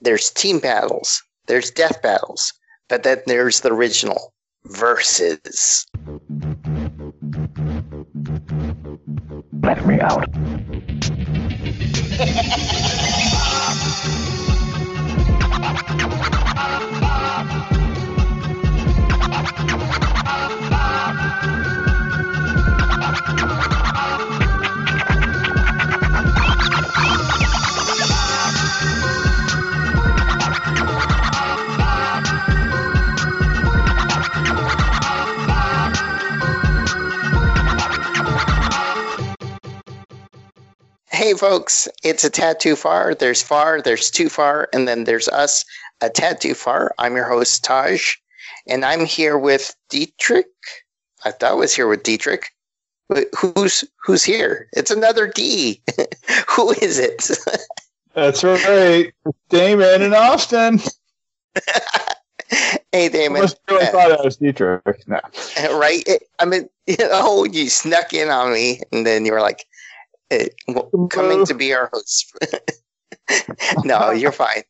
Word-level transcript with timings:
there's 0.00 0.30
team 0.30 0.58
battles, 0.58 1.22
there's 1.46 1.70
death 1.70 2.00
battles, 2.02 2.52
but 2.88 3.02
then 3.02 3.18
there's 3.26 3.60
the 3.60 3.72
original 3.72 4.32
versus. 4.64 5.86
Let 9.62 9.86
me 9.86 10.00
out. 10.00 10.28
folks, 41.38 41.88
it's 42.02 42.24
a 42.24 42.30
tad 42.30 42.60
too 42.60 42.76
far. 42.76 43.14
There's 43.14 43.42
far, 43.42 43.80
there's 43.80 44.10
too 44.10 44.28
far, 44.28 44.68
and 44.72 44.86
then 44.88 45.04
there's 45.04 45.28
us, 45.28 45.64
a 46.00 46.10
tad 46.10 46.40
too 46.40 46.54
far. 46.54 46.94
I'm 46.98 47.16
your 47.16 47.28
host, 47.28 47.64
Taj, 47.64 48.14
and 48.66 48.84
I'm 48.84 49.04
here 49.04 49.38
with 49.38 49.74
Dietrich. 49.88 50.46
I 51.24 51.30
thought 51.30 51.52
I 51.52 51.54
was 51.54 51.74
here 51.74 51.88
with 51.88 52.02
Dietrich. 52.02 52.50
Wh- 53.12 53.22
Who's 53.38 53.84
who's 54.04 54.22
here? 54.24 54.68
It's 54.72 54.90
another 54.90 55.26
D. 55.28 55.80
Who 56.50 56.72
is 56.72 56.98
it? 56.98 57.30
That's 58.14 58.42
right. 58.44 59.12
Damon 59.48 60.02
and 60.02 60.14
Austin. 60.14 60.80
hey, 62.92 63.08
Damon. 63.08 63.42
must 63.42 63.58
really 63.70 63.84
Uh, 63.86 63.90
thought 63.90 64.12
I 64.18 64.22
was 64.22 64.36
Dietrich. 64.36 64.82
No. 65.06 65.20
right? 65.78 66.04
I 66.38 66.44
mean, 66.44 66.68
you 66.86 66.96
know, 66.98 67.44
you 67.44 67.68
snuck 67.68 68.12
in 68.12 68.28
on 68.28 68.52
me, 68.52 68.80
and 68.92 69.06
then 69.06 69.24
you 69.26 69.32
were 69.32 69.40
like, 69.40 69.66
eh, 70.30 70.48
w- 70.66 71.08
coming 71.08 71.44
to 71.46 71.54
be 71.54 71.72
our 71.74 71.90
host. 71.92 72.36
no, 73.84 74.10
you're 74.10 74.32
fine. 74.32 74.62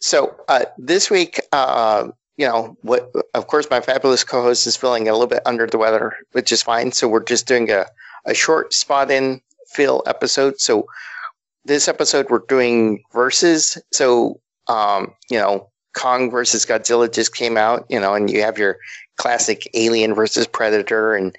So 0.00 0.36
uh, 0.48 0.64
this 0.78 1.10
week, 1.10 1.40
uh, 1.52 2.08
you 2.36 2.46
know, 2.46 2.76
what? 2.82 3.10
Of 3.34 3.46
course, 3.46 3.66
my 3.70 3.80
fabulous 3.80 4.24
co-host 4.24 4.66
is 4.66 4.76
feeling 4.76 5.08
a 5.08 5.12
little 5.12 5.26
bit 5.26 5.42
under 5.46 5.66
the 5.66 5.78
weather, 5.78 6.16
which 6.32 6.50
is 6.52 6.62
fine. 6.62 6.92
So 6.92 7.08
we're 7.08 7.24
just 7.24 7.46
doing 7.46 7.70
a 7.70 7.86
a 8.26 8.34
short 8.34 8.72
spot 8.72 9.10
in 9.10 9.40
fill 9.68 10.02
episode. 10.06 10.60
So 10.60 10.86
this 11.64 11.88
episode 11.88 12.28
we're 12.30 12.44
doing 12.48 13.02
versus. 13.12 13.78
So 13.92 14.40
um, 14.68 15.14
you 15.30 15.38
know, 15.38 15.70
Kong 15.94 16.30
versus 16.30 16.66
Godzilla 16.66 17.12
just 17.12 17.34
came 17.34 17.56
out. 17.56 17.86
You 17.88 18.00
know, 18.00 18.14
and 18.14 18.28
you 18.28 18.42
have 18.42 18.58
your 18.58 18.78
classic 19.16 19.68
Alien 19.74 20.14
versus 20.14 20.46
Predator, 20.46 21.14
and 21.14 21.36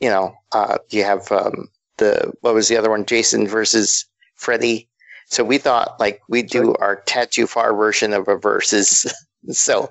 you 0.00 0.08
know, 0.08 0.34
uh, 0.52 0.78
you 0.90 1.04
have 1.04 1.30
um, 1.30 1.68
the 1.98 2.32
what 2.40 2.54
was 2.54 2.68
the 2.68 2.76
other 2.76 2.90
one? 2.90 3.04
Jason 3.04 3.46
versus 3.46 4.06
Freddy. 4.34 4.88
So 5.26 5.44
we 5.44 5.58
thought 5.58 5.98
like 6.00 6.20
we'd 6.28 6.48
do 6.48 6.74
our 6.76 6.96
tad 7.06 7.30
too 7.30 7.46
far 7.46 7.74
version 7.74 8.12
of 8.12 8.28
a 8.28 8.36
versus. 8.36 9.12
so, 9.50 9.90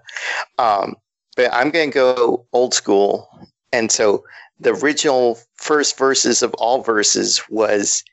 um, 0.58 0.96
but 1.36 1.54
I'm 1.54 1.70
gonna 1.70 1.92
go 1.92 2.46
old 2.54 2.74
school, 2.74 3.30
and 3.72 3.92
so 3.92 4.24
the 4.60 4.74
original 4.74 5.40
first 5.56 5.98
verses 5.98 6.42
of 6.42 6.54
all 6.56 6.82
verses 6.82 7.42
was 7.50 8.04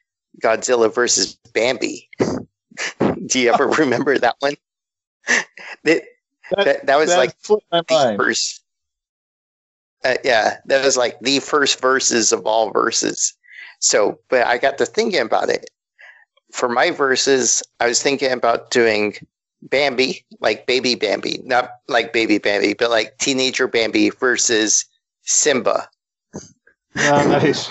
Godzilla 0.42 0.92
versus 0.95 1.39
Bambi. 1.55 2.08
do 3.27 3.41
you 3.41 3.53
ever 3.53 3.69
remember 3.79 4.19
that 4.19 4.36
one? 4.41 4.55
That, 5.84 6.05
that, 6.56 6.86
that 6.86 6.97
was 6.97 7.11
That 7.11 7.19
like 7.19 7.41
the 7.42 7.84
mind. 7.91 8.19
first. 8.19 8.62
Uh, 10.05 10.17
yeah, 10.23 10.58
that 10.67 10.84
was 10.84 10.98
like 10.98 11.19
the 11.20 11.41
first 11.41 11.81
verses 11.81 12.30
of 12.30 12.45
all 12.46 12.70
verses. 12.70 13.35
So, 13.84 14.18
but 14.30 14.46
I 14.46 14.56
got 14.56 14.78
to 14.78 14.86
thinking 14.86 15.20
about 15.20 15.50
it. 15.50 15.68
For 16.52 16.70
my 16.70 16.90
verses, 16.90 17.62
I 17.80 17.86
was 17.86 18.02
thinking 18.02 18.33
about 18.33 18.70
doing 18.70 19.14
Bambi, 19.61 20.24
like 20.40 20.67
baby 20.67 20.95
Bambi, 20.95 21.42
not 21.45 21.70
like 21.86 22.14
baby 22.14 22.39
Bambi, 22.39 22.72
but 22.72 22.89
like 22.89 23.18
teenager 23.18 23.68
Bambi 23.68 24.08
versus 24.08 24.86
Simba. 25.22 25.86
Yeah, 26.96 27.27
nice. 27.27 27.70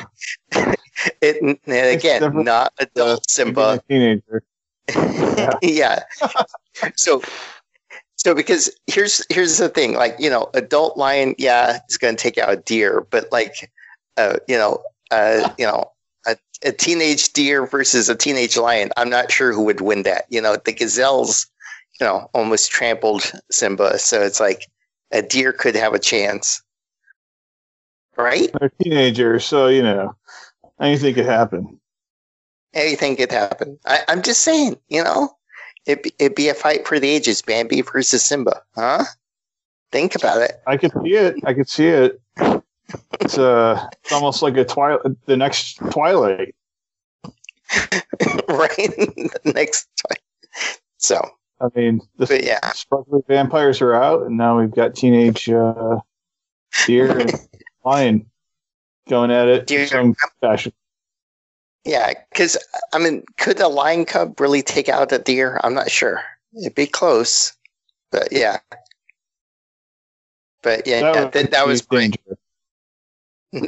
It, 1.22 1.42
and 1.42 1.58
again, 1.68 2.44
not 2.46 2.72
adult 2.78 3.30
Simba. 3.30 3.82
Teenager. 3.90 4.44
yeah. 5.62 6.04
so 6.96 7.22
so 8.16 8.36
because 8.36 8.70
here's 8.88 9.26
here's 9.30 9.58
the 9.58 9.68
thing 9.68 9.94
like 9.94 10.16
you 10.20 10.30
know 10.30 10.50
adult 10.54 10.96
lion 10.96 11.36
yeah 11.38 11.80
it's 11.84 11.98
going 11.98 12.16
to 12.16 12.22
take 12.22 12.38
out 12.38 12.54
a 12.54 12.58
deer 12.58 13.06
but 13.10 13.30
like 13.32 13.72
uh 14.18 14.36
you 14.48 14.56
know 14.56 14.82
uh 15.12 15.50
you 15.58 15.66
know 15.66 15.92
a, 16.66 16.72
teenage 16.72 17.34
deer 17.34 17.66
versus 17.66 18.10
a 18.10 18.16
teenage 18.16 18.58
lion 18.58 18.92
i'm 18.98 19.10
not 19.10 19.32
sure 19.32 19.54
who 19.54 19.64
would 19.64 19.82
win 19.82 20.04
that. 20.04 20.26
You 20.30 20.42
know 20.42 20.56
the 20.56 20.74
gazelles 20.74 21.48
you 22.00 22.06
know 22.06 22.30
almost 22.34 22.72
trampled 22.72 23.32
simba. 23.52 24.00
So 24.00 24.22
it's 24.22 24.40
like 24.40 24.68
a 25.12 25.22
deer 25.22 25.54
could 25.54 25.76
have 25.76 25.94
a 25.94 26.00
chance. 26.00 26.62
Right? 28.16 28.52
They're 28.60 28.72
teenagers, 28.82 29.46
so 29.46 29.68
you 29.68 29.84
know 29.84 30.16
anything 30.80 31.16
could 31.16 31.26
happen. 31.26 31.80
anything 32.74 33.16
could 33.16 33.32
happen. 33.32 33.80
I, 33.86 34.00
i'm 34.08 34.22
just 34.22 34.42
saying 34.42 34.78
you 34.90 35.04
know 35.04 35.36
it, 35.86 36.12
it'd 36.20 36.36
be 36.36 36.50
a 36.50 36.54
fight 36.54 36.88
for 36.88 37.00
the 37.00 37.10
ages 37.10 37.42
bambi 37.42 37.82
versus 37.82 38.24
simba 38.24 38.62
huh? 38.76 39.04
Think 39.92 40.16
about 40.16 40.42
it. 40.42 40.60
I 40.66 40.76
could 40.76 40.92
see 41.04 41.14
it. 41.14 41.36
I 41.46 41.54
could 41.54 41.70
see 41.70 41.88
it. 41.88 42.20
It's 43.22 43.38
uh, 43.38 43.88
it's 44.02 44.12
almost 44.12 44.42
like 44.42 44.58
a 44.58 44.66
twilight. 44.66 45.02
The 45.26 45.38
next 45.38 45.76
Twilight. 45.92 46.56
right 48.50 48.78
the 48.78 49.54
next 49.56 49.88
time 50.08 50.18
so 50.98 51.28
I 51.60 51.68
mean, 51.76 52.02
the 52.18 52.28
but 52.28 52.44
yeah 52.44 52.72
sparkly 52.74 53.22
vampires 53.28 53.82
are 53.82 53.94
out, 53.96 54.24
and 54.24 54.38
now 54.38 54.60
we've 54.60 54.70
got 54.70 54.96
teenage 54.96 55.50
uh, 55.50 56.00
deer 56.86 57.18
and 57.18 57.32
lion 57.86 58.26
going 59.10 59.32
at 59.32 59.48
it 59.48 59.68
Deer- 59.68 59.82
in 59.82 59.88
some 59.88 60.16
fashion. 60.40 60.72
yeah 61.86 62.14
because 62.32 62.58
i 62.94 63.00
mean 63.00 63.24
could 63.38 63.60
a 63.60 63.68
lion 63.68 64.06
cub 64.06 64.40
really 64.40 64.62
take 64.62 64.88
out 64.88 65.12
a 65.12 65.20
deer 65.20 65.60
i'm 65.64 65.74
not 65.74 65.90
sure 65.90 66.22
it'd 66.60 66.76
be 66.76 66.86
close 66.86 67.54
but 68.12 68.28
yeah 68.32 68.60
but 70.62 70.86
yeah 70.86 71.02
that, 71.02 71.32
that, 71.32 71.52
that 71.52 71.68
was 71.68 71.82
danger. 71.82 72.20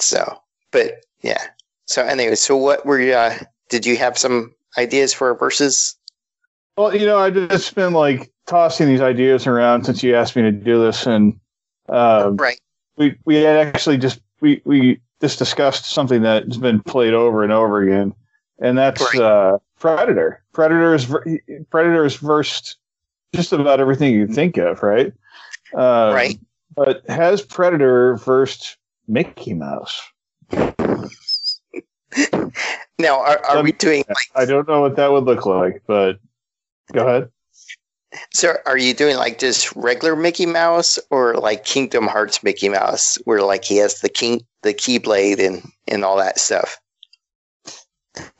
so 0.00 0.40
but 0.70 1.04
yeah 1.22 1.42
so 1.84 2.02
anyway 2.02 2.34
so 2.34 2.56
what 2.56 2.84
were 2.86 3.00
you 3.00 3.12
uh, 3.12 3.36
did 3.68 3.84
you 3.84 3.96
have 3.96 4.16
some 4.16 4.54
ideas 4.78 5.12
for 5.12 5.34
verses 5.34 5.96
Well, 6.76 6.96
you 6.96 7.04
know, 7.06 7.18
I've 7.18 7.34
just 7.34 7.74
been 7.74 7.92
like 7.92 8.32
tossing 8.46 8.88
these 8.88 9.00
ideas 9.00 9.46
around 9.46 9.84
since 9.84 10.02
you 10.02 10.14
asked 10.14 10.34
me 10.36 10.42
to 10.42 10.52
do 10.52 10.82
this, 10.82 11.06
and 11.06 11.38
um, 11.88 12.36
right 12.36 12.60
we 13.00 13.16
we 13.24 13.36
had 13.36 13.56
actually 13.56 13.98
just 13.98 14.20
we 14.40 14.62
we 14.64 15.00
just 15.20 15.38
discussed 15.38 15.86
something 15.86 16.22
that's 16.22 16.56
been 16.56 16.80
played 16.82 17.14
over 17.14 17.42
and 17.42 17.52
over 17.52 17.82
again, 17.82 18.14
and 18.60 18.78
that's 18.78 19.00
Right. 19.00 19.22
uh, 19.22 19.58
Predator. 19.78 20.44
Predator 20.52 20.94
is 20.94 21.04
ver- 21.04 21.38
Predator 21.70 22.04
is 22.04 22.16
versed 22.16 22.76
just 23.34 23.52
about 23.52 23.80
everything 23.80 24.12
you 24.12 24.26
think 24.26 24.56
of, 24.58 24.82
right? 24.82 25.12
Um, 25.74 26.14
right 26.14 26.38
But 26.76 27.08
has 27.08 27.42
Predator 27.42 28.16
versed 28.16 28.76
Mickey 29.08 29.54
Mouse? 29.54 30.00
now 32.98 33.20
are, 33.20 33.44
are 33.46 33.62
we 33.62 33.72
doing 33.72 34.04
I 34.34 34.44
don't 34.44 34.68
know 34.68 34.80
what 34.80 34.96
that 34.96 35.12
would 35.12 35.24
look 35.24 35.46
like, 35.46 35.82
but 35.86 36.18
go 36.92 37.06
ahead. 37.06 37.30
So 38.34 38.56
are 38.66 38.78
you 38.78 38.92
doing 38.94 39.16
like 39.16 39.38
just 39.38 39.74
regular 39.76 40.16
Mickey 40.16 40.46
Mouse 40.46 40.98
or 41.10 41.34
like 41.34 41.64
Kingdom 41.64 42.08
Hearts 42.08 42.42
Mickey 42.42 42.68
Mouse 42.68 43.18
where 43.24 43.42
like 43.42 43.64
he 43.64 43.76
has 43.76 44.00
the 44.00 44.08
king 44.08 44.44
the 44.62 44.74
keyblade 44.74 45.38
and 45.38 45.62
and 45.86 46.04
all 46.04 46.16
that 46.16 46.38
stuff? 46.38 46.80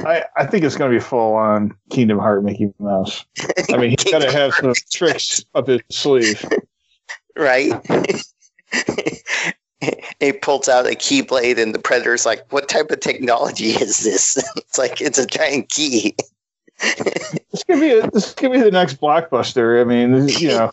I, 0.05 0.25
I 0.37 0.47
think 0.47 0.65
it's 0.65 0.77
going 0.77 0.91
to 0.91 0.97
be 0.97 1.03
full 1.03 1.35
on 1.35 1.75
Kingdom 1.91 2.19
Heart 2.19 2.45
Mickey 2.45 2.73
Mouse. 2.81 3.25
I 3.73 3.77
mean, 3.77 3.91
he's 3.91 4.11
got 4.11 4.23
to 4.23 4.33
have 4.33 4.53
some 4.55 4.75
tricks 4.93 5.45
up 5.55 5.69
his 5.69 5.81
sleeve. 5.91 6.45
right? 7.37 7.73
he 10.21 10.33
pulls 10.33 10.69
out 10.69 10.87
a 10.87 10.91
keyblade 10.91 11.59
and 11.59 11.75
the 11.75 11.79
predator's 11.79 12.27
like, 12.27 12.51
What 12.53 12.69
type 12.69 12.91
of 12.91 13.01
technology 13.01 13.71
is 13.71 14.05
this? 14.05 14.37
it's 14.57 14.79
like 14.79 15.01
it's 15.01 15.19
a 15.19 15.27
giant 15.27 15.69
key. 15.71 16.17
This 17.53 17.65
could 17.65 17.81
be 17.81 17.91
a, 17.91 18.11
this 18.13 18.33
could 18.33 18.53
be 18.53 18.61
the 18.61 18.71
next 18.71 19.01
blockbuster. 19.01 19.81
I 19.81 19.85
mean, 19.85 20.29
you 20.29 20.49
know, 20.49 20.73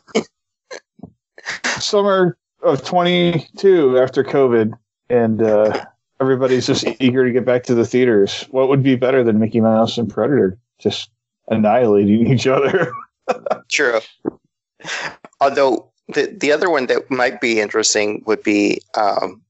summer 1.80 2.38
of 2.62 2.86
22 2.86 4.00
after 4.00 4.24
COVID, 4.24 4.74
and 5.09 5.42
uh, 5.42 5.86
everybody's 6.21 6.68
just 6.68 6.86
eager 7.00 7.25
to 7.25 7.31
get 7.31 7.45
back 7.45 7.63
to 7.63 7.75
the 7.75 7.83
theaters. 7.83 8.44
What 8.51 8.69
would 8.69 8.83
be 8.83 8.95
better 8.95 9.24
than 9.24 9.39
Mickey 9.39 9.59
Mouse 9.59 9.98
and 9.98 10.09
Predator? 10.09 10.57
Just 10.77 11.09
annihilating 11.50 12.31
each 12.31 12.48
other. 12.48 12.92
True. 13.69 14.00
Although 15.42 15.92
the 16.09 16.27
the 16.39 16.51
other 16.51 16.69
one 16.69 16.88
that 16.88 17.09
might 17.09 17.42
be 17.42 17.59
interesting 17.59 18.24
would 18.25 18.44
be 18.44 18.81
um, 18.95 19.42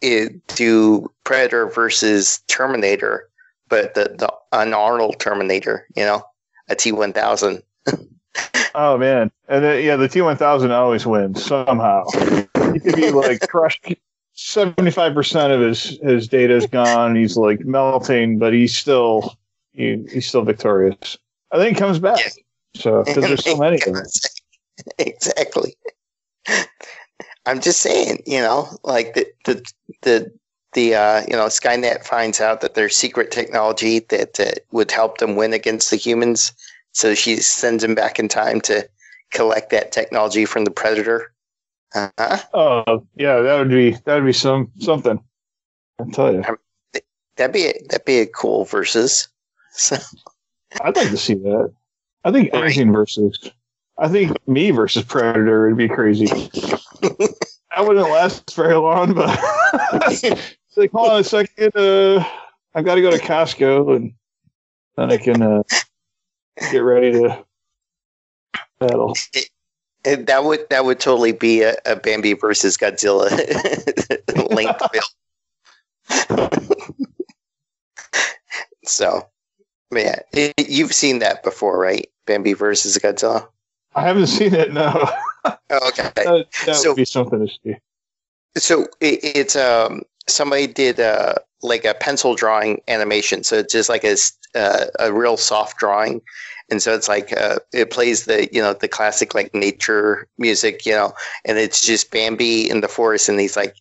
it, 0.00 0.46
do 0.48 1.10
Predator 1.24 1.66
versus 1.68 2.40
Terminator, 2.48 3.28
but 3.68 3.94
the, 3.94 4.14
the 4.18 4.32
an 4.52 4.74
Arnold 4.74 5.18
Terminator, 5.18 5.86
you 5.96 6.04
know, 6.04 6.22
a 6.68 6.74
T 6.74 6.92
one 6.92 7.12
thousand. 7.12 7.62
Oh 8.78 8.98
man, 8.98 9.30
and 9.48 9.64
then, 9.64 9.82
yeah, 9.82 9.96
the 9.96 10.06
T 10.06 10.20
one 10.20 10.36
thousand 10.36 10.70
always 10.70 11.06
wins 11.06 11.42
somehow. 11.42 12.04
He 12.74 12.78
could 12.78 12.94
be 12.94 13.10
like 13.10 13.40
crushed. 13.48 13.94
Seventy 14.34 14.90
five 14.90 15.14
percent 15.14 15.50
of 15.50 15.62
his 15.62 15.98
his 16.02 16.28
data 16.28 16.54
is 16.54 16.66
gone. 16.66 17.16
He's 17.16 17.38
like 17.38 17.60
melting, 17.60 18.38
but 18.38 18.52
he's 18.52 18.76
still 18.76 19.34
he, 19.72 20.04
he's 20.12 20.28
still 20.28 20.42
victorious. 20.42 21.16
I 21.50 21.56
think 21.56 21.74
he 21.74 21.80
comes 21.80 21.98
back. 21.98 22.20
So 22.74 23.02
because 23.02 23.24
there's 23.24 23.44
so 23.44 23.56
many 23.58 23.80
of. 23.86 23.96
exactly. 24.98 25.76
I'm 27.46 27.60
just 27.60 27.80
saying, 27.80 28.22
you 28.26 28.40
know, 28.40 28.68
like 28.84 29.14
the 29.14 29.26
the 29.44 29.64
the 30.02 30.32
the 30.72 30.94
uh, 30.94 31.22
you 31.28 31.34
know 31.34 31.46
Skynet 31.46 32.04
finds 32.04 32.40
out 32.40 32.60
that 32.60 32.74
there's 32.74 32.96
secret 32.96 33.30
technology 33.30 34.00
that 34.00 34.38
uh, 34.40 34.52
would 34.72 34.90
help 34.90 35.18
them 35.18 35.36
win 35.36 35.52
against 35.52 35.90
the 35.90 35.96
humans, 35.96 36.52
so 36.92 37.14
she 37.14 37.36
sends 37.36 37.82
him 37.82 37.94
back 37.94 38.18
in 38.18 38.28
time 38.28 38.60
to 38.62 38.88
collect 39.32 39.70
that 39.70 39.92
technology 39.92 40.44
from 40.44 40.64
the 40.64 40.70
Predator. 40.70 41.32
Uh-huh. 41.94 42.38
Oh 42.52 43.06
yeah, 43.14 43.40
that 43.40 43.58
would 43.58 43.70
be 43.70 43.92
that 44.04 44.16
would 44.16 44.26
be 44.26 44.32
some 44.32 44.70
something. 44.78 45.22
I 46.00 46.04
tell 46.12 46.34
you, 46.34 46.44
That'd 47.36 47.54
be 47.54 47.66
a, 47.66 47.72
that'd 47.88 48.04
be 48.04 48.18
a 48.18 48.26
cool 48.26 48.64
versus. 48.64 49.28
So, 49.72 49.96
I'd 50.80 50.96
like 50.96 51.10
to 51.10 51.16
see 51.16 51.34
that. 51.34 51.72
I 52.24 52.32
think 52.32 52.52
Right. 52.52 52.64
anything 52.64 52.92
versus. 52.92 53.38
I 53.98 54.08
think 54.08 54.36
me 54.46 54.70
versus 54.70 55.04
Predator 55.04 55.68
would 55.68 55.76
be 55.76 55.88
crazy. 55.88 56.28
I 57.70 57.80
wouldn't 57.80 58.10
last 58.10 58.54
very 58.54 58.74
long, 58.74 59.14
but 59.14 59.28
like, 60.76 60.92
hold 60.92 61.10
on 61.10 61.20
a 61.20 61.24
second. 61.24 61.76
Uh, 61.76 62.24
I 62.74 62.82
got 62.82 62.96
to 62.96 63.02
go 63.02 63.10
to 63.10 63.18
Costco 63.18 63.96
and 63.96 64.12
then 64.96 65.10
I 65.10 65.16
can 65.16 65.42
uh, 65.42 65.62
get 66.70 66.78
ready 66.78 67.12
to 67.12 67.44
battle. 68.78 69.14
and 70.04 70.26
that 70.26 70.44
would 70.44 70.68
that 70.70 70.84
would 70.84 71.00
totally 71.00 71.32
be 71.32 71.62
a, 71.62 71.74
a 71.84 71.96
Bambi 71.96 72.34
versus 72.34 72.76
Godzilla 72.76 73.30
linked 74.54 74.82
film. 74.92 75.04
so, 78.84 79.26
yeah, 79.92 80.20
you've 80.58 80.92
seen 80.92 81.20
that 81.20 81.42
before, 81.42 81.78
right? 81.78 82.06
Bambi 82.26 82.52
versus 82.52 82.98
Godzilla. 82.98 83.48
I 83.96 84.02
haven't 84.02 84.26
seen 84.28 84.54
it. 84.54 84.72
No, 84.72 85.08
Oh, 85.44 85.88
okay. 85.88 86.10
that, 86.16 86.46
that 86.66 86.76
So- 86.76 86.90
would 86.90 86.96
be 86.96 87.04
something 87.04 87.46
to 87.46 87.52
see. 87.64 87.76
So 88.56 88.82
it, 89.00 89.20
it's 89.22 89.56
um 89.56 90.02
somebody 90.28 90.66
did 90.66 91.00
uh 91.00 91.34
like 91.62 91.84
a 91.84 91.94
pencil 91.94 92.34
drawing 92.34 92.80
animation, 92.88 93.42
so 93.42 93.56
it's 93.58 93.72
just 93.72 93.88
like 93.88 94.04
a 94.04 94.16
uh, 94.54 94.86
a 94.98 95.12
real 95.12 95.36
soft 95.36 95.78
drawing, 95.78 96.22
and 96.70 96.80
so 96.82 96.94
it's 96.94 97.08
like 97.08 97.36
uh, 97.36 97.56
it 97.74 97.90
plays 97.90 98.24
the 98.24 98.48
you 98.52 98.62
know 98.62 98.72
the 98.72 98.88
classic 98.88 99.34
like 99.34 99.54
nature 99.54 100.26
music, 100.38 100.86
you 100.86 100.92
know, 100.92 101.12
and 101.44 101.58
it's 101.58 101.80
just 101.84 102.10
Bambi 102.10 102.68
in 102.70 102.80
the 102.80 102.88
forest, 102.88 103.28
and 103.28 103.38
he's 103.40 103.56
like 103.56 103.74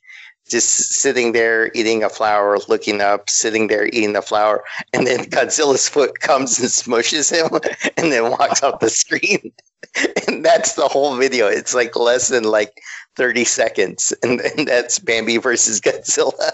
just 0.48 0.94
sitting 0.94 1.32
there 1.32 1.72
eating 1.74 2.04
a 2.04 2.10
flower, 2.10 2.58
looking 2.68 3.02
up, 3.02 3.30
sitting 3.30 3.68
there 3.68 3.88
eating 3.88 4.14
the 4.14 4.22
flower, 4.22 4.64
and 4.94 5.08
then 5.08 5.26
Godzilla's 5.26 5.90
foot 5.90 6.20
comes 6.20 6.60
and 6.60 6.70
smushes 6.70 7.32
him, 7.32 7.60
and 7.98 8.12
then 8.12 8.32
walks 8.32 8.62
off 8.64 8.80
the 8.80 8.90
screen, 8.90 9.52
and 10.28 10.46
that's 10.46 10.74
the 10.74 10.88
whole 10.88 11.16
video. 11.16 11.48
It's 11.48 11.74
like 11.74 11.96
less 11.96 12.28
than 12.28 12.44
like 12.44 12.82
30 13.16 13.46
seconds, 13.46 14.14
and, 14.24 14.42
and 14.42 14.68
that's 14.68 15.00
Bambi 15.00 15.38
versus 15.38 15.82
Godzilla. 15.82 16.52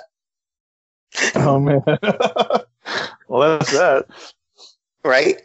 Oh 1.35 1.59
man. 1.59 1.83
well, 3.27 3.59
that's 3.59 3.71
that. 3.71 4.05
right? 5.03 5.35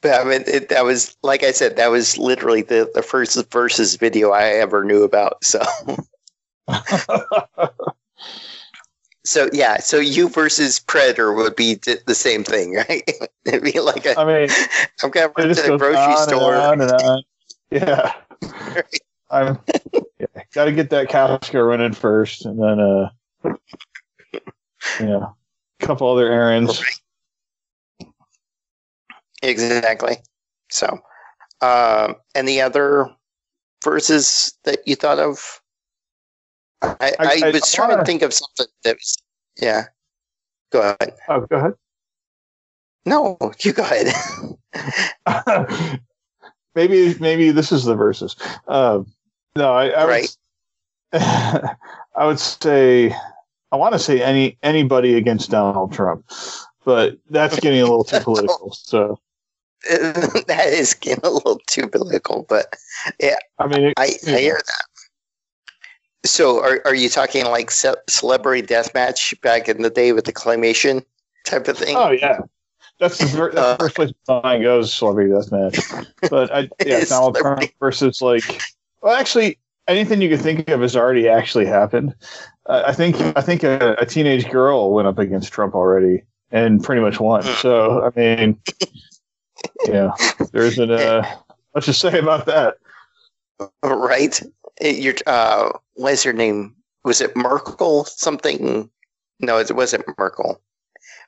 but 0.00 0.20
I 0.20 0.24
mean, 0.24 0.44
it, 0.46 0.68
that 0.68 0.84
was 0.84 1.16
like 1.22 1.42
I 1.42 1.52
said, 1.52 1.76
that 1.76 1.90
was 1.90 2.18
literally 2.18 2.62
the, 2.62 2.90
the 2.94 3.02
first 3.02 3.50
versus 3.50 3.96
video 3.96 4.30
I 4.30 4.44
ever 4.44 4.84
knew 4.84 5.02
about. 5.02 5.44
So, 5.44 5.62
so 9.24 9.48
yeah, 9.52 9.78
so 9.78 9.98
you 9.98 10.28
versus 10.28 10.78
Predator 10.80 11.32
would 11.32 11.56
be 11.56 11.76
d- 11.76 11.96
the 12.06 12.14
same 12.14 12.44
thing, 12.44 12.74
right? 12.74 13.02
It'd 13.44 13.62
be 13.62 13.80
like 13.80 14.06
a, 14.06 14.18
I 14.18 14.24
mean, 14.24 14.48
I'm 15.02 15.10
going 15.10 15.32
to 15.34 15.54
the 15.54 15.76
grocery 15.78 15.96
on 15.96 16.28
store. 16.28 16.54
and 16.54 16.80
on 16.80 16.80
and 16.80 16.92
on. 17.02 17.22
Yeah. 17.70 18.12
I'm 19.30 19.58
yeah, 20.18 20.26
got 20.52 20.66
to 20.66 20.72
get 20.72 20.90
that 20.90 21.08
Costco 21.08 21.66
running 21.66 21.92
first, 21.92 22.44
and 22.44 22.62
then 22.62 22.78
uh, 22.78 23.10
yeah, 25.00 25.26
a 25.80 25.86
couple 25.86 26.10
other 26.10 26.30
errands. 26.30 26.82
Exactly. 29.42 30.16
So, 30.70 31.00
um, 31.60 32.16
any 32.34 32.60
other 32.60 33.10
verses 33.82 34.54
that 34.64 34.86
you 34.86 34.96
thought 34.96 35.18
of? 35.18 35.60
I, 37.00 37.12
I, 37.18 37.40
I- 37.46 37.50
was 37.50 37.72
trying 37.72 37.88
to 37.90 37.94
wanna- 37.96 38.06
think 38.06 38.22
of 38.22 38.32
something 38.32 38.66
that 38.84 38.96
was, 38.96 39.16
yeah. 39.60 39.84
Go 40.72 40.80
ahead. 41.00 41.14
Oh, 41.28 41.40
go 41.42 41.56
ahead. 41.56 41.72
No, 43.06 43.36
you 43.60 43.72
go 43.72 43.82
ahead. 43.84 44.12
maybe 46.74 47.14
maybe 47.20 47.50
this 47.50 47.70
is 47.72 47.84
the 47.84 47.94
verses. 47.94 48.34
Um, 48.66 49.12
no, 49.56 49.72
I, 49.72 49.88
I 49.90 50.06
Right. 50.06 50.36
would, 51.12 51.22
I 52.16 52.26
would 52.26 52.40
say 52.40 53.14
I 53.72 53.76
want 53.76 53.92
to 53.92 53.98
say 53.98 54.22
any 54.22 54.58
anybody 54.62 55.16
against 55.16 55.50
Donald 55.50 55.92
Trump, 55.92 56.24
but 56.84 57.18
that's 57.30 57.58
getting 57.60 57.80
a 57.80 57.84
little 57.84 58.04
too 58.04 58.20
political. 58.20 58.72
So 58.72 59.20
that 59.88 60.66
is 60.72 60.94
getting 60.94 61.24
a 61.24 61.30
little 61.30 61.60
too 61.66 61.88
political, 61.88 62.46
but 62.48 62.74
yeah, 63.20 63.36
I 63.58 63.66
mean, 63.66 63.84
it, 63.84 63.94
I, 63.96 64.14
I 64.26 64.38
hear 64.38 64.56
that. 64.66 64.84
So, 66.24 66.62
are, 66.62 66.80
are 66.84 66.94
you 66.94 67.08
talking 67.08 67.44
like 67.44 67.70
ce- 67.70 67.96
celebrity 68.08 68.66
deathmatch 68.66 69.40
back 69.42 69.68
in 69.68 69.82
the 69.82 69.90
day 69.90 70.12
with 70.12 70.24
the 70.24 70.32
claymation 70.32 71.04
type 71.44 71.68
of 71.68 71.78
thing? 71.78 71.96
oh 71.96 72.10
yeah, 72.10 72.40
that's 72.98 73.18
the, 73.18 73.26
ver- 73.26 73.52
that's 73.52 73.78
the 73.78 73.84
first 73.84 73.96
place 73.96 74.12
my 74.28 74.40
mind 74.42 74.62
goes. 74.62 74.92
Celebrity 74.92 75.30
deathmatch, 75.30 76.30
but 76.30 76.52
I, 76.52 76.68
yeah, 76.86 77.04
Donald 77.04 77.36
Trump 77.36 77.64
versus 77.80 78.22
like 78.22 78.62
well, 79.02 79.14
actually. 79.14 79.58
Anything 79.86 80.22
you 80.22 80.30
could 80.30 80.40
think 80.40 80.66
of 80.70 80.80
has 80.80 80.96
already 80.96 81.28
actually 81.28 81.66
happened. 81.66 82.14
Uh, 82.64 82.84
I 82.86 82.94
think 82.94 83.16
I 83.36 83.42
think 83.42 83.62
a, 83.62 83.94
a 83.98 84.06
teenage 84.06 84.48
girl 84.48 84.94
went 84.94 85.06
up 85.06 85.18
against 85.18 85.52
Trump 85.52 85.74
already 85.74 86.22
and 86.50 86.82
pretty 86.82 87.02
much 87.02 87.20
won. 87.20 87.42
Hmm. 87.44 87.52
So 87.60 88.02
I 88.02 88.18
mean, 88.18 88.58
yeah, 89.86 90.12
there 90.52 90.62
isn't 90.62 90.90
uh, 90.90 91.30
much 91.74 91.84
to 91.84 91.92
say 91.92 92.18
about 92.18 92.46
that. 92.46 92.76
right? 93.82 94.40
It- 94.80 94.96
You're, 94.96 95.14
uh, 95.26 95.70
what 95.94 96.12
is 96.12 96.22
her 96.24 96.32
name? 96.32 96.76
Was 97.04 97.20
it 97.20 97.36
Merkel 97.36 98.04
something? 98.06 98.90
No, 99.40 99.58
it 99.58 99.70
wasn't 99.74 100.06
Merkel. 100.18 100.60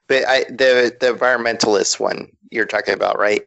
But 0.08 0.26
I, 0.28 0.44
the 0.44 0.96
the 1.00 1.12
environmentalist 1.12 1.98
one 2.00 2.30
you're 2.50 2.64
talking 2.66 2.94
about, 2.94 3.18
right? 3.18 3.42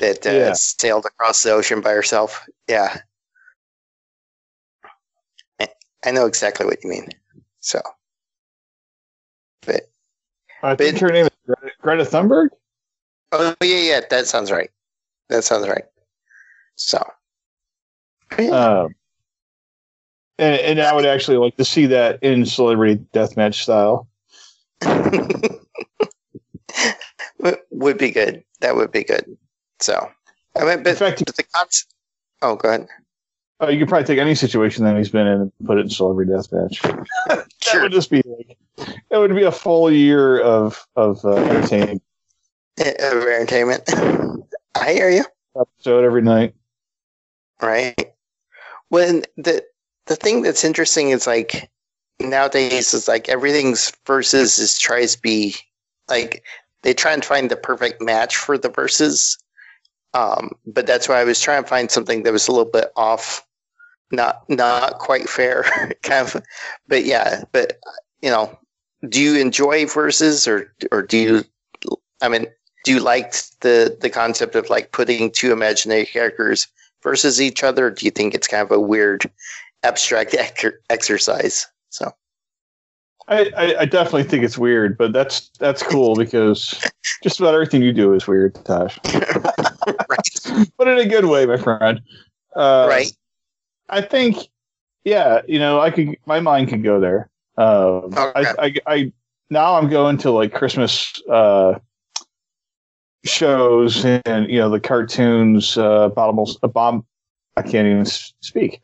That 0.00 0.26
uh, 0.26 0.30
Yeah. 0.30 0.52
sailed 0.54 1.04
across 1.06 1.42
the 1.42 1.52
ocean 1.52 1.80
by 1.82 1.92
herself. 1.92 2.46
Yeah, 2.68 2.98
I- 5.60 5.68
I 6.04 6.10
know 6.10 6.26
exactly 6.26 6.64
what 6.66 6.82
you 6.82 6.90
mean. 6.90 7.08
So, 7.60 7.80
but 9.62 9.90
I 10.62 10.74
think 10.74 10.94
But- 10.94 11.00
her 11.02 11.08
name 11.12 11.26
is 11.26 11.30
Greta, 11.46 11.74
Greta 11.82 12.04
Thunberg. 12.04 12.48
oh 13.32 13.54
yeah, 13.62 13.76
yeah, 13.76 14.00
that 14.10 14.26
sounds 14.26 14.50
right. 14.50 14.70
That 15.28 15.44
sounds 15.44 15.68
right. 15.68 15.84
So. 16.76 16.98
Um, 18.38 18.94
and, 20.38 20.60
and 20.60 20.80
I 20.80 20.94
would 20.94 21.06
actually 21.06 21.36
like 21.36 21.56
to 21.56 21.64
see 21.64 21.86
that 21.86 22.22
in 22.22 22.44
celebrity 22.46 23.04
deathmatch 23.12 23.54
style. 23.62 24.08
would 27.70 27.98
be 27.98 28.10
good. 28.10 28.42
That 28.60 28.76
would 28.76 28.92
be 28.92 29.04
good. 29.04 29.36
So, 29.80 30.10
I 30.56 30.64
mean, 30.64 30.82
but, 30.82 30.96
fact, 30.96 31.24
but 31.24 31.36
the 31.36 31.42
concept. 31.54 31.92
Oh, 32.40 32.56
go 32.56 32.68
ahead. 32.68 32.88
uh, 33.62 33.68
you 33.68 33.78
could 33.78 33.88
probably 33.88 34.06
take 34.06 34.18
any 34.18 34.34
situation 34.34 34.84
that 34.84 34.96
he's 34.96 35.10
been 35.10 35.26
in 35.26 35.40
and 35.42 35.52
put 35.64 35.78
it 35.78 35.82
in 35.82 35.90
celebrity 35.90 36.32
deathmatch. 36.32 36.80
that 37.28 37.46
Sure. 37.62 37.82
would 37.82 37.92
just 37.92 38.10
be 38.10 38.22
like 38.26 38.58
it 39.10 39.16
would 39.18 39.34
be 39.34 39.44
a 39.44 39.52
full 39.52 39.90
year 39.90 40.40
of 40.40 40.84
of 40.96 41.24
uh, 41.24 41.34
entertaining 41.36 42.00
Uh, 42.80 42.90
Of 43.00 43.22
entertainment. 43.26 43.82
I 44.74 44.92
hear 44.92 45.10
you. 45.10 45.24
episode 45.58 46.04
every 46.04 46.22
night. 46.22 46.54
Right. 47.60 48.11
When 48.92 49.22
the 49.38 49.64
the 50.04 50.16
thing 50.16 50.42
that's 50.42 50.64
interesting 50.64 51.08
is 51.08 51.26
like 51.26 51.70
nowadays 52.20 52.92
is 52.92 53.08
like 53.08 53.26
everything's 53.26 53.90
versus 54.06 54.58
is 54.58 54.76
tries 54.76 55.16
to 55.16 55.22
be 55.22 55.56
like 56.10 56.44
they 56.82 56.92
try 56.92 57.14
and 57.14 57.24
find 57.24 57.50
the 57.50 57.56
perfect 57.56 58.02
match 58.02 58.36
for 58.36 58.58
the 58.58 58.68
verses. 58.68 59.38
Um, 60.12 60.50
but 60.66 60.86
that's 60.86 61.08
why 61.08 61.22
I 61.22 61.24
was 61.24 61.40
trying 61.40 61.62
to 61.62 61.68
find 61.70 61.90
something 61.90 62.22
that 62.24 62.34
was 62.34 62.48
a 62.48 62.52
little 62.52 62.70
bit 62.70 62.92
off, 62.94 63.46
not 64.10 64.44
not 64.50 64.98
quite 64.98 65.26
fair, 65.26 65.64
kind 66.02 66.28
of. 66.28 66.42
But 66.86 67.06
yeah, 67.06 67.44
but 67.50 67.78
you 68.20 68.28
know, 68.28 68.58
do 69.08 69.22
you 69.22 69.40
enjoy 69.40 69.86
verses 69.86 70.46
or 70.46 70.70
or 70.90 71.00
do 71.00 71.16
you? 71.16 71.44
I 72.20 72.28
mean, 72.28 72.44
do 72.84 72.92
you 72.92 73.00
like 73.00 73.32
the 73.62 73.96
the 74.02 74.10
concept 74.10 74.54
of 74.54 74.68
like 74.68 74.92
putting 74.92 75.30
two 75.30 75.50
imaginary 75.50 76.04
characters 76.04 76.68
versus 77.02 77.40
each 77.40 77.62
other? 77.62 77.90
do 77.90 78.04
you 78.04 78.10
think 78.10 78.34
it's 78.34 78.48
kind 78.48 78.62
of 78.62 78.70
a 78.70 78.80
weird 78.80 79.30
abstract 79.82 80.34
ec- 80.34 80.74
exercise? 80.90 81.66
So. 81.90 82.12
I, 83.28 83.50
I, 83.56 83.80
I, 83.80 83.84
definitely 83.84 84.24
think 84.24 84.42
it's 84.42 84.58
weird, 84.58 84.98
but 84.98 85.12
that's 85.12 85.48
that's 85.60 85.82
cool 85.82 86.16
because 86.16 86.84
just 87.22 87.38
about 87.38 87.54
everything 87.54 87.80
you 87.80 87.92
do 87.92 88.12
is 88.14 88.26
weird, 88.26 88.54
Tosh. 88.64 88.98
right. 89.14 90.68
But 90.76 90.88
in 90.88 90.98
a 90.98 91.06
good 91.06 91.26
way, 91.26 91.46
my 91.46 91.56
friend. 91.56 92.00
Uh, 92.56 92.86
right. 92.88 93.12
I 93.88 94.00
think, 94.00 94.48
yeah, 95.04 95.42
you 95.46 95.60
know, 95.60 95.80
I 95.80 95.92
could 95.92 96.16
my 96.26 96.40
mind 96.40 96.68
can 96.68 96.82
go 96.82 96.98
there. 96.98 97.30
Um, 97.56 98.12
okay. 98.16 98.32
I, 98.34 98.54
I, 98.58 98.74
I 98.86 99.12
now 99.50 99.76
I'm 99.76 99.88
going 99.88 100.18
to 100.18 100.30
like 100.30 100.52
Christmas 100.52 101.22
uh, 101.30 101.78
shows 103.24 104.04
and 104.04 104.50
you 104.50 104.58
know 104.58 104.70
the 104.70 104.80
cartoons, 104.80 105.76
uh, 105.78 106.08
abominable, 106.10 106.46
abom- 106.62 107.04
I 107.56 107.62
can't 107.62 107.86
even 107.86 108.04
speak. 108.04 108.80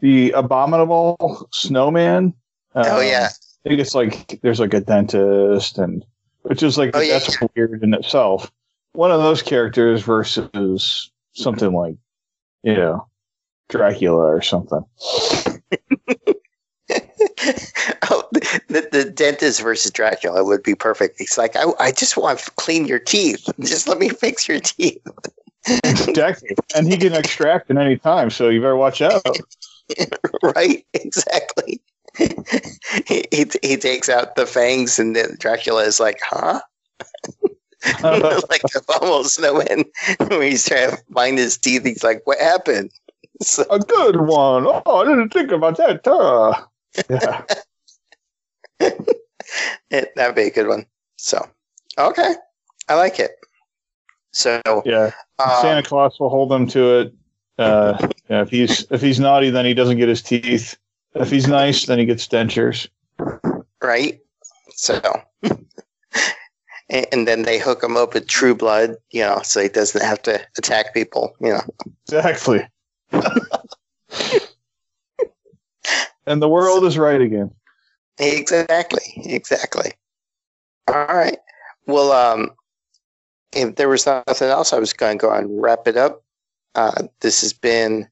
The 0.00 0.30
abominable 0.32 1.48
snowman. 1.52 2.34
oh 2.74 3.00
yeah 3.00 3.24
um, 3.26 3.30
I 3.64 3.68
think 3.68 3.80
it's 3.80 3.94
like 3.94 4.40
there's 4.42 4.60
like 4.60 4.74
a 4.74 4.80
dentist, 4.80 5.78
and 5.78 6.04
which 6.42 6.62
is 6.62 6.78
like 6.78 6.90
oh, 6.94 7.00
yeah, 7.00 7.18
that's 7.18 7.40
yeah. 7.40 7.48
weird 7.54 7.82
in 7.82 7.92
itself. 7.94 8.50
One 8.92 9.10
of 9.10 9.20
those 9.20 9.42
characters 9.42 10.02
versus 10.02 11.10
something 11.32 11.72
like, 11.72 11.96
you 12.62 12.74
know, 12.74 13.06
Dracula 13.68 14.24
or 14.24 14.42
something. 14.42 14.84
the, 18.70 18.88
the 18.90 19.10
dentist 19.10 19.62
versus 19.62 19.90
Dracula 19.90 20.44
would 20.44 20.62
be 20.62 20.74
perfect. 20.74 21.20
It's 21.20 21.38
like, 21.38 21.56
I, 21.56 21.64
I 21.78 21.92
just 21.92 22.16
want 22.16 22.38
to 22.40 22.50
clean 22.52 22.86
your 22.86 22.98
teeth. 22.98 23.48
Just 23.60 23.88
let 23.88 23.98
me 23.98 24.08
fix 24.08 24.48
your 24.48 24.60
teeth. 24.60 25.02
exactly. 25.84 26.56
And 26.74 26.86
he 26.86 26.96
can 26.96 27.12
extract 27.12 27.70
at 27.70 27.76
any 27.76 27.98
time, 27.98 28.30
so 28.30 28.48
you 28.48 28.60
better 28.60 28.76
watch 28.76 29.02
out. 29.02 29.22
right? 30.42 30.86
Exactly 30.94 31.82
he, 32.16 32.28
he, 33.32 33.50
he 33.62 33.76
takes 33.76 34.08
out 34.08 34.36
the 34.36 34.46
fangs, 34.46 34.98
and 34.98 35.14
then 35.14 35.36
Dracula 35.38 35.84
is 35.84 36.00
like, 36.00 36.18
"Huh." 36.22 36.60
like 38.50 38.62
almost 39.00 39.36
snowman 39.36 39.84
when 40.18 40.42
he's 40.42 40.68
trying 40.68 40.90
to 40.90 40.98
find 41.14 41.38
his 41.38 41.56
teeth. 41.56 41.84
He's 41.84 42.04
like, 42.04 42.22
"What 42.24 42.38
happened?" 42.38 42.90
So, 43.42 43.64
a 43.70 43.78
good 43.78 44.20
one. 44.20 44.66
Oh, 44.66 44.82
I 44.86 45.04
didn't 45.04 45.32
think 45.32 45.50
about 45.50 45.76
that. 45.78 46.06
Uh. 46.06 46.60
Yeah. 47.08 47.44
It, 49.90 50.14
that'd 50.16 50.36
be 50.36 50.42
a 50.42 50.50
good 50.50 50.68
one. 50.68 50.86
So, 51.16 51.46
okay, 51.98 52.34
I 52.88 52.94
like 52.94 53.18
it. 53.18 53.32
So 54.32 54.60
yeah, 54.84 55.10
um, 55.38 55.50
Santa 55.60 55.82
Claus 55.82 56.18
will 56.20 56.30
hold 56.30 56.50
them 56.50 56.66
to 56.68 57.00
it. 57.00 57.14
Uh, 57.58 58.08
yeah, 58.28 58.42
if 58.42 58.50
he's 58.50 58.86
if 58.90 59.00
he's 59.02 59.20
naughty, 59.20 59.50
then 59.50 59.64
he 59.64 59.74
doesn't 59.74 59.98
get 59.98 60.08
his 60.08 60.22
teeth. 60.22 60.78
If 61.14 61.30
he's 61.30 61.48
nice, 61.48 61.86
then 61.86 61.98
he 61.98 62.04
gets 62.04 62.26
dentures. 62.28 62.88
Right. 63.82 64.20
So, 64.74 65.00
and 66.88 67.26
then 67.26 67.42
they 67.42 67.58
hook 67.58 67.82
him 67.82 67.96
up 67.96 68.14
with 68.14 68.28
True 68.28 68.54
Blood, 68.54 68.96
you 69.10 69.22
know, 69.22 69.40
so 69.42 69.60
he 69.60 69.68
doesn't 69.68 70.02
have 70.02 70.22
to 70.22 70.40
attack 70.56 70.94
people, 70.94 71.34
you 71.40 71.50
know. 71.50 71.62
Exactly. 72.04 72.66
and 76.26 76.40
the 76.40 76.48
world 76.48 76.84
is 76.84 76.96
right 76.96 77.20
again. 77.20 77.50
Exactly. 78.20 79.22
Exactly. 79.24 79.92
All 80.88 81.06
right. 81.06 81.38
Well, 81.86 82.12
um, 82.12 82.50
if 83.52 83.76
there 83.76 83.88
was 83.88 84.06
nothing 84.06 84.48
else, 84.48 84.72
I 84.72 84.78
was 84.78 84.92
going 84.92 85.18
to 85.18 85.22
go 85.22 85.32
and 85.32 85.60
wrap 85.60 85.88
it 85.88 85.96
up. 85.96 86.22
Uh, 86.74 87.04
this 87.20 87.40
has 87.40 87.52
been 87.52 88.06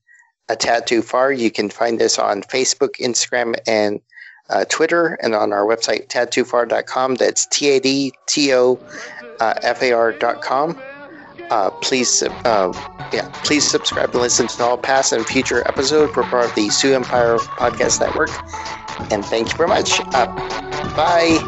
a 0.48 0.56
tad 0.56 0.86
too 0.86 1.02
far. 1.02 1.30
You 1.30 1.50
can 1.50 1.70
find 1.70 2.00
us 2.00 2.18
on 2.18 2.42
Facebook, 2.42 2.96
Instagram, 2.96 3.54
and 3.66 4.00
uh, 4.50 4.64
Twitter, 4.68 5.18
and 5.22 5.34
on 5.34 5.52
our 5.52 5.64
website, 5.64 6.08
tadtoofar.com. 6.08 7.16
That's 7.16 7.46
T 7.46 7.68
A 7.68 7.80
D 7.80 8.12
T 8.26 8.54
O 8.54 8.80
F 9.40 9.82
A 9.82 9.92
R.com. 9.92 10.80
Uh, 11.50 11.70
please, 11.82 12.22
uh, 12.22 12.72
yeah, 13.12 13.28
please 13.44 13.68
subscribe 13.68 14.10
and 14.10 14.20
listen 14.20 14.46
to 14.46 14.62
all 14.62 14.76
past 14.76 15.12
and 15.12 15.24
future 15.26 15.66
episodes. 15.66 16.14
We're 16.16 16.24
part 16.24 16.46
of 16.46 16.54
the 16.54 16.68
Sioux 16.68 16.94
Empire 16.94 17.36
Podcast 17.38 18.00
Network. 18.00 18.30
And 19.10 19.24
thank 19.24 19.50
you 19.50 19.56
very 19.56 19.68
much. 19.68 20.00
Uh, 20.00 20.26
bye. 20.94 21.38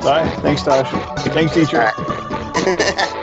Bye. 0.00 0.28
Thanks, 0.40 0.62
Tosh. 0.62 0.90
Thanks, 1.32 1.54
teacher. 1.54 3.12